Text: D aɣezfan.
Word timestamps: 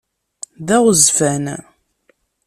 D 0.67 0.67
aɣezfan. 0.75 1.45